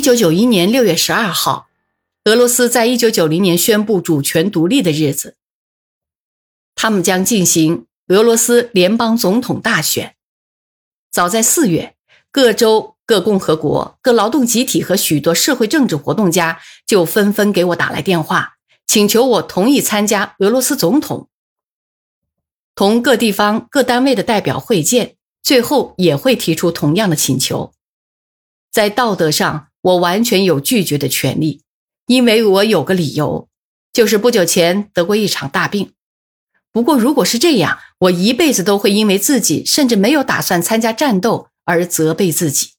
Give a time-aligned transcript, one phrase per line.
[0.00, 1.68] 一九九一年六月十二号，
[2.24, 5.36] 俄罗斯在一九九零年宣布主权独立的日子，
[6.74, 10.16] 他们将进行俄罗斯联邦总统大选。
[11.10, 11.96] 早在四月，
[12.32, 18.54] 各州、各共和国、各劳动集体和许多社会政治活动家就纷纷给我打来电话，
[18.86, 21.28] 请求我同意参加俄罗斯总统。
[22.74, 27.74] 同各地方各单位的代表会见，最后也会提出同样的请求。
[28.72, 31.62] 在道德上，我完全有拒绝的权利，
[32.06, 33.48] 因为我有个理由，
[33.92, 35.92] 就是不久前得过一场大病。
[36.72, 42.74] 不过，如果是这样，我一辈子都会因为自己甚至没有打算参加战斗而责备自己。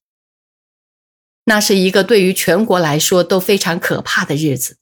[1.46, 4.78] 那是一个对于全国来说都非常可怕的日子。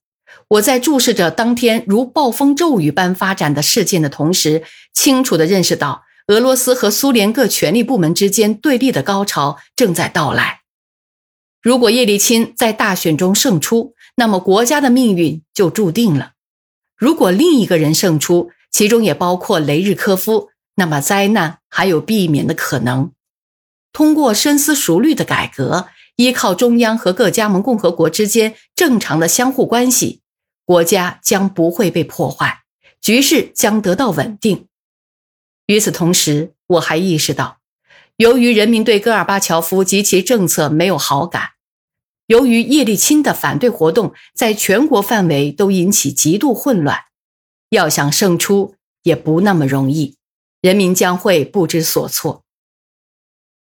[0.50, 4.64] 我在注视着当天如暴风骤雨般发展的事件的同时，
[4.94, 10.59] 清楚地认识到俄罗斯和苏联各权力部门之间对立的高潮正在到来。
[11.62, 16.32] 如果叶利钦在大选中胜出，那么国家的命运就注定了；
[16.96, 23.12] 如果另一个人胜出，其中也包括雷日科夫，那么灾难还有避免的可能。
[23.92, 30.22] 通过深思熟虑的改革，依靠中央和各加盟共和国之间正常的相互关系，
[30.64, 32.62] 国家将不会被破坏，
[33.02, 34.68] 局势将得到稳定。
[35.66, 37.59] 与此同时，我还意识到，
[38.20, 41.52] 由于人民对戈尔巴乔夫及其政策没有好感，
[42.28, 47.06] 由于叶利钦的反对活动在全国范围都引起极度混乱。
[47.70, 50.18] 要想胜出也不那么容易，
[50.60, 52.44] 人民将会不知所措。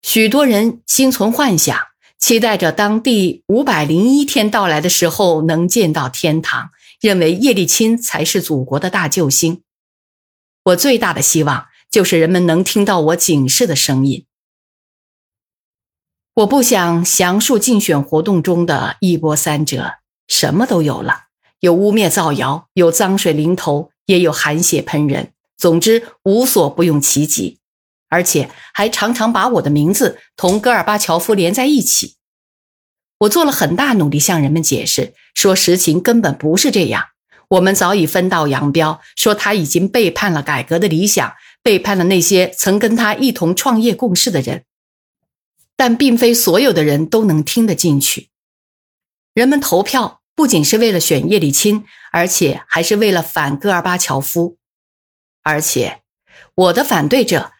[0.02, 1.74] 许多人心存幻想，
[2.18, 6.68] 期待着当第五百零一天到来的时候能见到天堂，
[7.00, 9.62] 认为叶利钦才是祖国的大救星。
[10.64, 14.26] 我最大的希望就是人们能听到我警示的声音。
[16.34, 21.26] 我不想详述竞选活动中的一波三折，什么都有了。
[21.60, 25.30] 有污蔑造谣，有脏水淋头，也有含血喷人。
[25.56, 27.60] 总之，无所不用其极，
[28.08, 32.16] 而且还常常把我的名字同戈尔巴乔夫连在一起。
[33.18, 37.04] 我做了很大努力向人们解释，说实情根本不是这样。
[37.46, 44.64] 我们早已分道扬镳，说他已经背叛了改革的理想，背叛了那些曾跟他一同创业共事的人。
[45.76, 48.30] 但并非所有的人都能听得进去。
[49.32, 50.20] 人们投票。
[50.36, 54.58] 不仅是为了选叶利钦，而且还是为了反戈尔巴乔夫。
[55.44, 56.02] 而且，
[56.56, 57.52] 我的反对者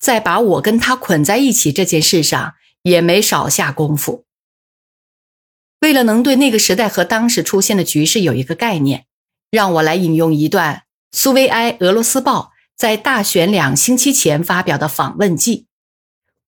[0.00, 4.24] 在把我跟他捆在一起这件事上也没少下功夫。
[5.80, 9.04] 为了能对那个时代和当时出现的局势有一个概念，
[9.50, 15.66] 让我来引用一段苏维埃俄罗斯报在大选两星期前发表的访问记。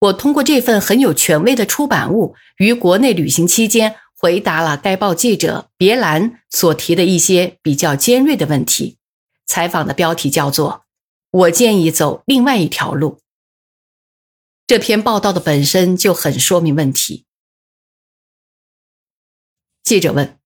[0.05, 3.97] 我通过这份很有权威的出版物，于国内旅行期间。
[4.17, 8.97] 回答了该报记者别兰所提的一些比较尖锐的问题。
[9.45, 10.87] 采访的标题叫做
[11.31, 13.19] “我建议走另外一条路”。
[14.67, 17.27] 这篇报道的本身就很说明问题。
[19.83, 20.39] 记者问：“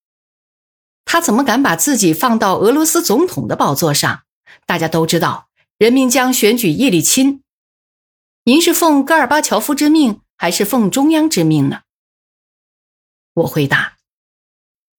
[1.04, 4.22] 他怎么敢把自己放到俄罗斯总统的宝座上？
[4.66, 7.44] 大家都知道，人民将选举叶利钦。
[8.48, 11.80] 您是奉戈尔巴乔夫之命，还是奉中央之命呢？”
[13.36, 13.98] 我回答：“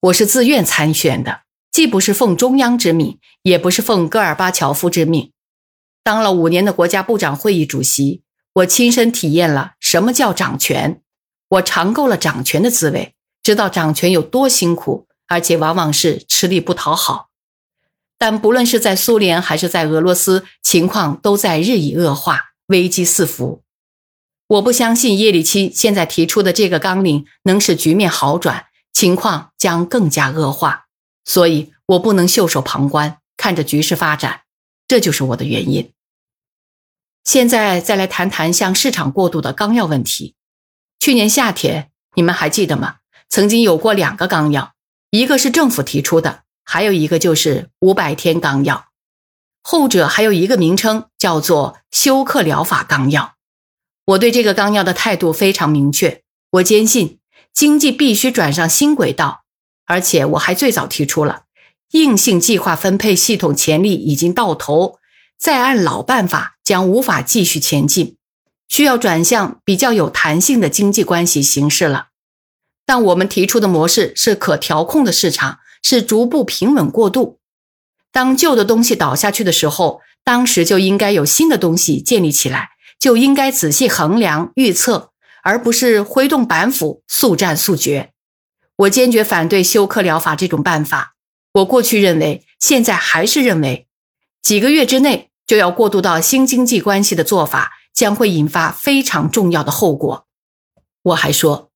[0.02, 5.32] 我是自愿参选的，既不是奉中央之命，也不是奉戈尔巴乔夫之命。
[6.04, 8.22] 当了五年的国家部长会议主席，
[8.54, 11.02] 我亲身体验了什么叫掌权。
[11.48, 17.30] 我尝够了掌权的滋味，知道掌权有多辛苦，而且往往是吃力不讨好。
[18.20, 23.62] 但不论是在苏联还是在俄罗斯，情况都在日益恶化，危机四伏。”
[24.50, 30.86] 我不相信叶利钦现在提出的这个纲领能使局面好转，情况将更加恶化，
[31.24, 34.42] 所以我不能袖手旁观，看着局势发展，
[34.88, 35.92] 这就是我的原因。
[37.24, 40.34] 现在再来谈谈向市场过渡的纲要问题。
[41.00, 42.96] 去年夏天，你们还记得吗？
[43.30, 44.74] 曾经有过两个纲要，
[45.12, 48.89] 一个是政府提出的，还有一个就是五百天纲要，
[49.72, 53.36] 后者还有一个名称叫做休克疗法纲要。
[54.04, 56.24] 我对这个纲要的态度非常明确，
[56.54, 57.20] 我坚信
[57.54, 59.44] 经济必须转上新轨道，
[59.86, 61.44] 而且我还最早提出了
[61.92, 64.98] 硬性计划分配系统潜力已经到头，
[65.38, 68.18] 再按老办法将无法继续前进，
[68.68, 72.08] 需要转向比较有弹性的经济关系形式了。
[72.88, 77.39] 但我们提出的模式是可调控的市场，是逐步平稳过渡。
[78.12, 82.70] 当旧的东西倒下去的时候，当时就应该有新的东西建立起来。
[83.00, 85.12] 就应该仔细衡量预测，
[85.42, 88.12] 而不是挥动板斧速战速决。
[88.76, 91.16] 我坚决反对休克疗法这种办法。
[91.54, 93.88] 我过去认为，现在还是认为，
[94.42, 100.26] 几个月之内就要过渡到新经济关系的做法，将会引发非常重要的后果。
[101.04, 101.72] 我还说，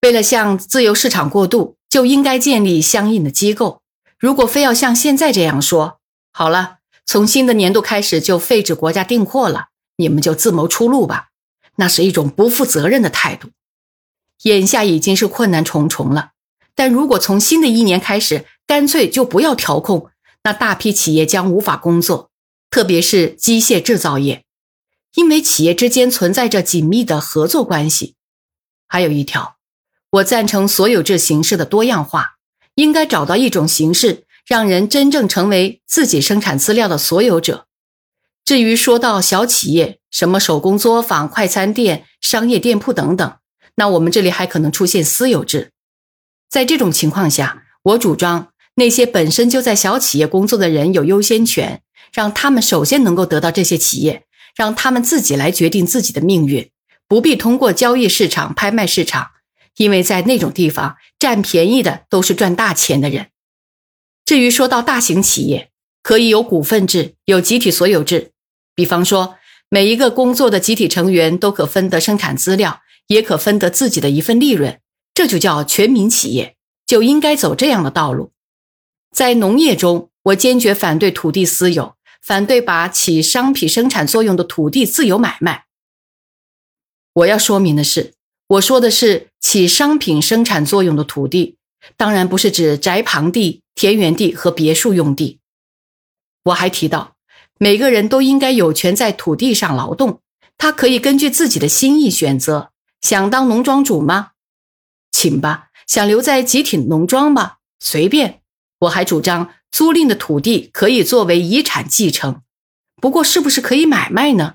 [0.00, 3.82] 为了向自由市场过渡，就应该建立相应的机构。
[4.18, 6.00] 如果非要像现在这样说，
[6.32, 11.28] 好了，从新的年度开始就废止国家订货了，你们就自谋出路吧。
[11.76, 13.50] 那是一种不负责任的态度。
[14.42, 16.32] 眼下已经是困难重重了，
[16.74, 20.10] 但如果从新的一年开始，干脆就不要调控，
[20.42, 22.30] 那大批企业将无法工作，
[22.70, 24.44] 特别是机械制造业，
[25.14, 28.16] 因为企业之间存在着紧密的合作关系。
[28.88, 29.56] 还有一条，
[30.10, 32.37] 我赞成所有制形式的多样化，
[32.78, 37.66] 应该找到一种形式，让人真正成为自己生产资料的所有者。
[38.44, 43.36] 至于说到小企业，什么手工作坊、快餐店、商业店铺等等，
[43.74, 45.72] 那我们这里还可能出现私有制。
[46.48, 48.50] 在这种情况下，我主张。
[48.76, 51.82] 那些本身就在小企业工作的人有优先权，
[52.12, 54.22] 让他们首先能够得到这些企业，
[54.54, 56.70] 让他们自己来决定自己的命运，
[57.08, 59.32] 不必通过交易市场、拍卖市场，
[59.78, 63.30] 因为在那种地方占便宜的都是赚大钱的人。
[64.24, 65.70] 至于说到大型企业，
[66.02, 68.32] 可以有股份制、有集体所有制，
[68.74, 69.36] 比方说
[69.70, 74.80] 每一个工作的集体成员都可分得生产资料，也可分得自己的一份利润，
[75.14, 78.32] 这就叫全民企业，就应该走这样的道路。
[79.10, 85.66] 在农业中，我坚决反对土地私有，反对把起商品生产作用的土地自由买卖。
[87.14, 88.14] 我要说明的是，
[88.48, 91.58] 我说的是起商品生产作用的土地，
[91.98, 95.40] 当然不是指宅旁地、田园地和别墅用地。
[96.44, 97.16] 我还提到，
[97.58, 100.22] 每个人都应该有权在土地上劳动，
[100.56, 102.72] 他可以根据自己的心意选择，
[103.02, 104.32] 想当农庄主吗？
[105.10, 107.56] 请吧，想留在集体农庄吗？
[107.78, 108.40] 随便。
[108.80, 112.42] 我还主张租赁的土地可以作为遗产继承，
[112.96, 114.54] 不过是不是可以买卖呢？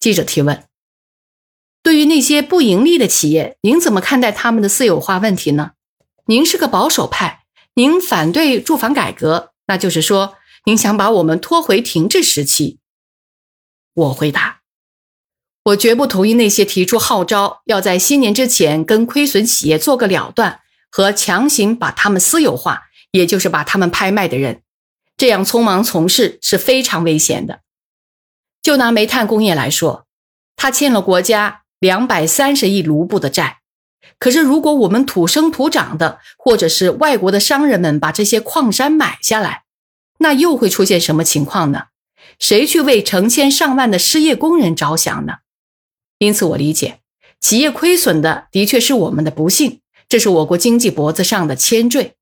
[0.00, 0.66] 记者提问：
[1.84, 5.72] 对于那些不盈利的企业，您怎么看待他们的私有化问题呢？
[6.24, 7.44] 您是个保守派，
[7.74, 12.78] 您反对住房改革，那就是说您想把我们拖回停滞时期。
[13.92, 14.62] 我回答：
[15.64, 20.62] 我绝不同意那些提出号召要在新年之前跟亏损企业做个了断。
[20.90, 24.62] 和强行把他们私有化，也就是把他们拍卖的人，
[25.16, 27.62] 这样匆忙从事是非常危险的。
[28.62, 30.06] 就拿煤炭工业来说，
[30.54, 33.58] 他欠了国家两百三十亿卢布的债。
[34.18, 39.64] 可是，如果我们土生土长的，或者是外国的商人们把这些矿山买下来，
[40.20, 41.88] 那又会出现什么情况呢？
[42.38, 45.34] 谁去为成千上万的失业工人着想呢？
[46.16, 47.00] 因此，我理解，
[47.38, 49.82] 企业亏损的的确是我们的不幸。
[50.08, 52.14] 这是我国经济脖子上的铅坠，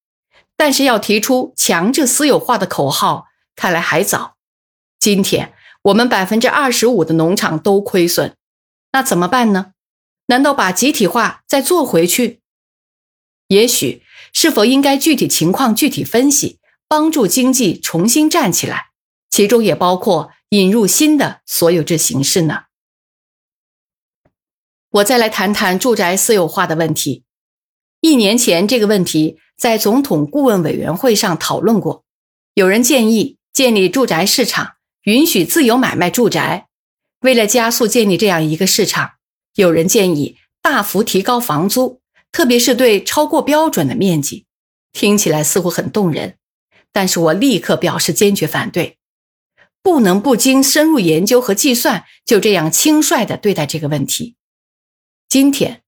[0.57, 4.35] 但是要提出强制私有化的口号，看来还早。
[4.99, 8.35] 今天我们百分之二十五的农场都亏损，
[8.93, 9.73] 那怎么办呢？
[10.27, 12.41] 难道把集体化再做回去？
[13.49, 14.03] 也许
[14.33, 16.59] 是否应该具体情况具体分析，
[16.89, 18.91] 帮助经济重新站起来？
[19.31, 22.65] 其中也包括引入新的所有制形式呢？
[24.91, 27.25] 我再来谈谈住宅私有化的问题。
[28.01, 32.05] 一年前，这个问题在总统顾问委员会上讨论过。
[32.55, 36.69] 有人建议建立住宅市场，允许自由买卖住宅。
[37.23, 39.15] 为了加速建立这样一个市场，
[39.55, 42.01] 有人建议大幅提高房租，
[42.31, 44.47] 特别是对超过标准的面积。
[44.93, 46.37] 听起来似乎很动人，
[46.93, 48.99] 但是我立刻表示坚决反对。
[49.83, 54.37] 不能不经深入研究和计算，就这样轻率地对待这个问题。
[55.29, 55.83] 今天，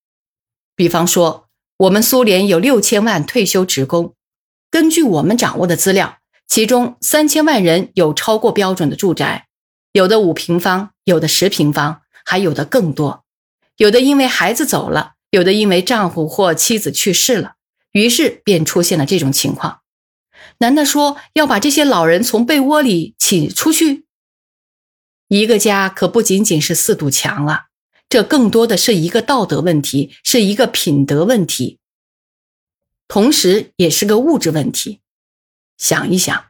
[0.75, 1.45] 比方说。
[1.79, 4.15] 我们苏联有六千万退休职工，
[4.71, 9.49] 根据我们掌握的资料，其中三千万人有超过标准的住宅，
[9.91, 13.25] 有的五平方，有的十平方，还有的更多。
[13.77, 17.55] 有的因为孩子走了，有的因为丈夫或妻子去世了，
[17.93, 19.81] 于是便出现了这种情况。
[20.59, 24.05] 难道说要把这些老人从被窝里请出去？
[25.29, 27.67] 一个家可不仅仅是四堵墙了。
[28.09, 31.81] 这更多的是一个道德问题，是一个品德问题，
[33.09, 35.01] 同时也是个物质问题。
[35.77, 36.45] 想一想，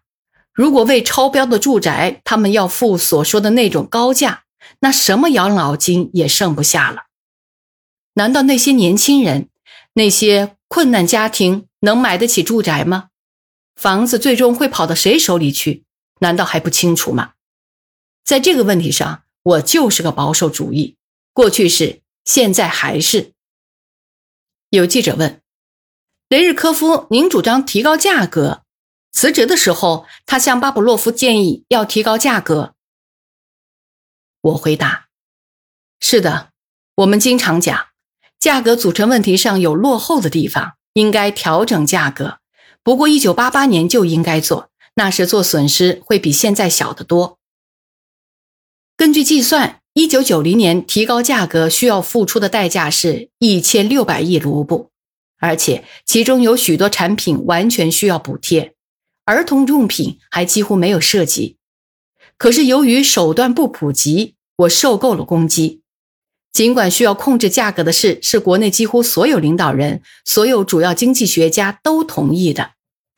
[0.52, 4.43] 如果为超标的住宅，他们要付所说的那种高价，
[4.80, 7.04] 那什么养老金也剩不下了。
[8.14, 9.48] 难道那些年轻人、
[9.94, 13.08] 那些困难家庭能买得起住宅吗？
[13.76, 15.84] 房子最终会跑到谁手里去？
[16.20, 17.32] 难道还不清楚吗？
[18.24, 20.96] 在这个问题上，我就是个保守主义。
[21.32, 23.32] 过去是，现在还是。
[24.70, 25.40] 有记者问
[26.28, 28.62] ：“雷日科夫，您主张提高价格？
[29.12, 32.73] 辞职的时候，他向巴甫洛夫建议要提高价格。”
[34.44, 35.06] 我回答
[36.00, 36.50] ：“是的，
[36.96, 37.88] 我们经常讲，
[38.38, 42.38] 价格组成问题上有落后的地方，应该调整价格。
[42.82, 47.38] 不过，一九八八年就应该做，那时做损失会比现在小得多。
[48.96, 54.90] 根据计算。”一九九零年提高价格需要付出的代价是一千六百亿卢布，
[55.38, 58.74] 而且其中有许多产品完全需要补贴，
[59.24, 61.58] 儿童用品还几乎没有涉及。
[62.44, 65.80] 可是由于手段不普及，我受够了攻击。
[66.52, 72.72] 尽管需要控制价格的事是国内几乎所有领导人、所有主要经济学家都同意的，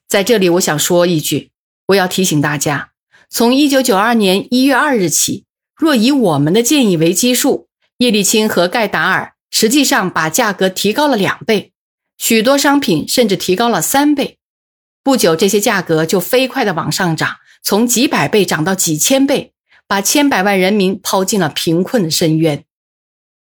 [0.06, 1.50] 在这里我想说一句，
[1.88, 2.92] 我要提醒大家，
[3.28, 5.45] 从一九九二年一月二日起。
[5.75, 7.66] 若以我们的建议为基数，
[7.99, 11.73] 叶利钦和盖达尔实际上把价格提高了两倍，
[12.16, 14.38] 许多商品甚至提高了三倍。
[15.02, 19.52] 不久，这些价格就飞快地往上涨，从几百倍涨到几千倍，
[19.88, 22.64] 把千百万人民抛进了贫困的深渊。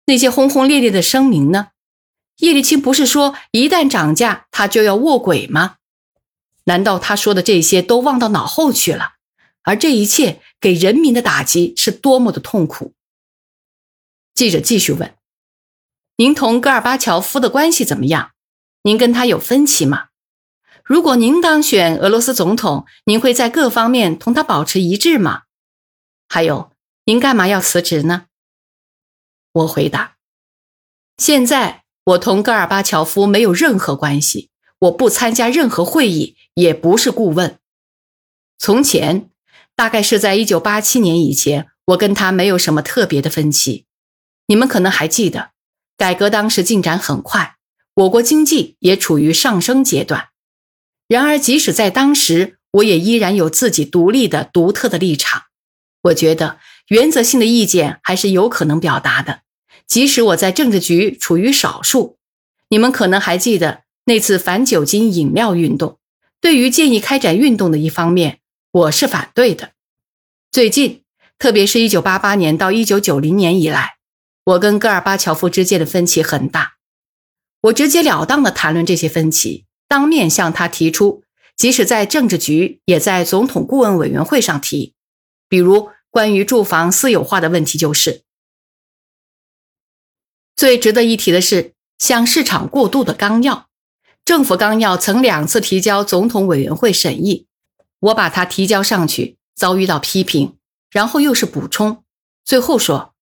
[0.04, 1.68] 那些轰轰烈烈的声明呢？
[2.36, 5.76] 叶利钦不是说一旦涨价，他就要卧轨吗？
[6.64, 9.12] 难道他说的这些都忘到脑后去了？
[9.62, 12.92] 而这一切给人民的打击是多么的痛苦！
[14.34, 15.14] 记者继续问
[16.16, 18.32] ：“您同戈尔巴乔夫的关系怎么样？
[18.82, 20.08] 您跟他有分歧吗？
[20.90, 25.42] 如果您当选俄罗斯总统，您会在各方面同他保持一致吗？
[26.28, 26.72] 还有，
[27.04, 28.24] 您干嘛要辞职呢？”
[29.54, 30.16] 我回答
[31.16, 37.60] ：“现在我同戈尔巴乔夫没有任何关系，我不参加任何会议，也不是顾问。
[38.58, 39.30] 从前。”
[39.76, 43.86] 大概是在一九八七年以前，我跟他没有什么特别的分歧。
[44.46, 45.52] 你们可能还记得，
[45.96, 47.56] 改革当时进展很快，
[47.94, 50.29] 我国经济也处于上升阶段。
[51.10, 55.42] 然而，即使在当时，我也依然有自己独立的、独特的立场。
[56.02, 59.40] 我觉得原则性的意见还是有可能表达的，
[59.88, 62.16] 即使我在政治局处于少数。
[62.68, 65.98] 你们可能还记得那次反酒精饮料运动，
[66.40, 68.38] 对于建议开展运动的一方面。
[68.70, 69.72] 我是反对的。
[70.52, 71.02] 最近，
[71.40, 73.96] 特别是一九八八年到一九九零年以来，
[74.44, 76.74] 我跟戈尔巴乔夫之间的分歧很大。
[77.62, 81.24] 我直截了当地谈论这些分歧，当面向他提出，
[81.56, 84.94] 即使在政治局，也在总统顾问委员会上提。
[85.48, 88.22] 比如关于住房私有化的问题，就是
[90.54, 93.66] 最值得一提的是向市场过渡的纲要。
[94.24, 97.48] 政府纲要曾两次提交总统委员会审议。
[97.98, 100.56] 我把它提交上去，遭遇到批评，
[100.92, 102.04] 然后又是补充，
[102.44, 103.16] 最后说：“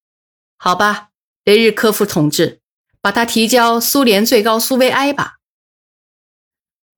[0.59, 1.09] 好吧，
[1.45, 2.61] 雷日科夫同志，
[3.01, 5.37] 把它提交苏联最高苏维埃吧。”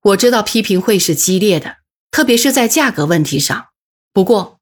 [0.02, 1.76] 我知道批评会是激烈的，
[2.11, 3.66] 特别是在价格问题上。
[4.12, 4.59] 不过，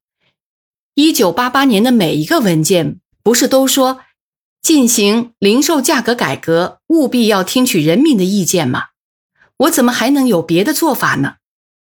[0.95, 4.01] 一九八八年的每一个文件不是都说
[4.61, 8.87] 进行零售价格改革，务必要听取人民的意见吗？
[9.57, 11.35] 我怎么还能有别的做法呢？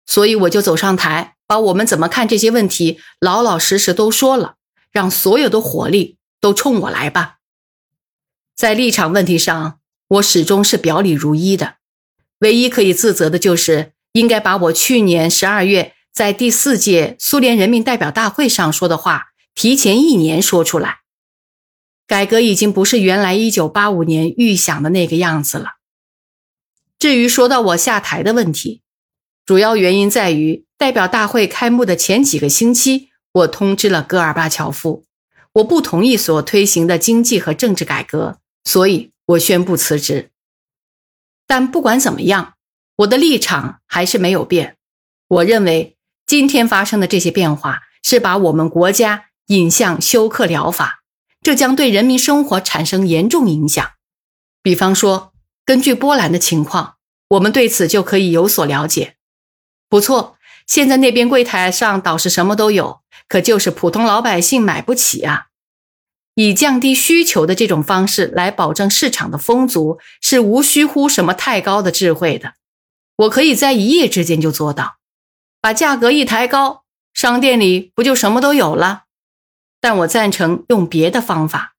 [0.06, 4.56] 所以我就走上台，把我们怎么看这些问题老老实实都说了，
[4.92, 7.40] 让所有的火力都冲我来吧。
[8.56, 11.76] 在立场问题上，我始终是表里如一的，
[12.42, 21.00] 唯一可以自责的就是应该把我去年十二月在第四届苏联人民代表大会上说的话提前一年说出来。
[22.06, 25.78] 改革已经不是原来一九八五年预想的那个样子了。
[27.00, 28.82] 至于说到我下台的问题。
[29.44, 35.04] 主要原因在于，代表大会开幕的前几个星期，我通知了戈尔巴乔夫，
[35.54, 40.31] 我不同意所推行的经济和政治改革，所以我宣布辞职。
[41.52, 42.54] 但不管怎么样，
[42.96, 44.78] 我的立场还是没有变。
[45.28, 51.02] 我认为，今天发生的这些变化是把我们国家引向休克疗法，
[51.42, 53.86] 这将对人民生活产生严重影响。
[54.64, 55.34] 比方说，
[55.66, 56.96] 根据波兰的情况，
[57.32, 59.18] 我们对此就可以有所了解。
[59.90, 65.48] 不错，现在那边柜台上倒是什么都有，可就是普通老百姓买不起啊。
[66.42, 72.56] 以降低需求的这种方式来保证市场的丰足，是无需乎什么太高的智慧的。
[73.16, 74.98] 我可以在一夜之间就做到，
[75.62, 76.84] 把价格一抬高，
[77.14, 79.04] 商店里不就什么都有了？
[79.80, 81.76] 但我赞成用别的方法，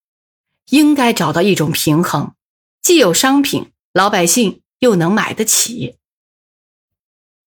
[0.70, 2.34] 应该找到一种平衡，
[2.80, 5.96] 既有商品，老百姓又能买得起。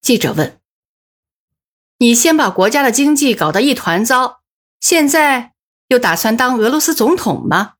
[0.02, 0.60] 记者问
[1.98, 4.42] ：“你先把国家的经济搞得一团糟，
[4.80, 5.54] 现在
[5.88, 7.74] 又打算当俄罗斯总统吗？”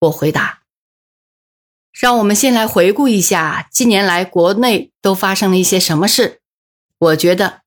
[0.00, 0.62] 我回答
[1.92, 6.40] ：“让我们先来回顾一下近年来国内都发生了一些什么事。
[6.98, 7.62] 我觉得，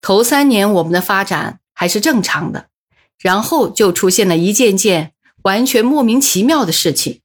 [0.00, 2.68] 头三年我们的发展还是正常的，
[3.18, 7.20] 然后就出现了一件件完全莫名其妙的事情，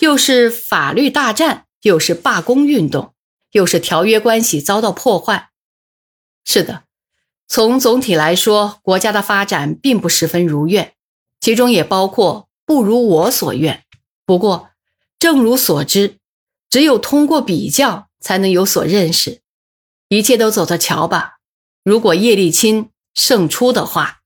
[0.00, 3.14] 又是法律大战，又是罢工运动，
[3.52, 5.50] 又是条约关系遭到破坏。
[6.44, 6.84] 是的，
[7.48, 10.94] 从总体来说，国家的发展并不十分如愿，
[11.40, 13.84] 其中也包括不如我所愿。
[14.26, 14.70] 不过，
[15.18, 16.18] 正如所知，
[16.68, 19.40] 只有通过比较，才能有所认识。
[20.08, 21.38] 一切都走着瞧吧。
[21.82, 24.17] 如果叶利钦胜出的话。